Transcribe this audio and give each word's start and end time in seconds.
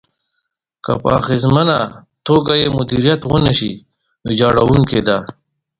که 0.83 0.91
په 1.01 1.07
اغېزمنه 1.19 1.79
توګه 2.27 2.53
يې 2.61 2.67
مديريت 2.77 3.21
ونشي، 3.25 3.71
ويجاړونکې 4.25 4.99
ده. 5.07 5.17